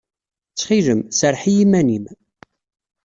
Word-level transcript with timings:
Ttxil-m, 0.51 1.01
serreḥ 1.17 1.43
i 1.51 1.53
yiman-im. 1.57 2.05